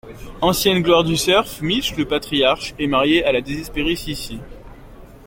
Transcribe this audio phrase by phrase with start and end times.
[0.41, 4.39] Ancienne gloire du surf, Mitch, le patriarche, est marié à la désespérée Cissy.